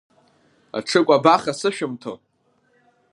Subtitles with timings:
[0.77, 2.13] Аҽыкәабаха сышәымҭо?